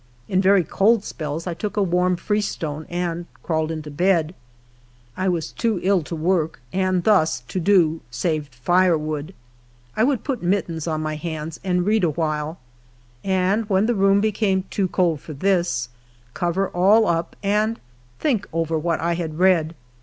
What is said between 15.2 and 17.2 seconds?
for this, cover all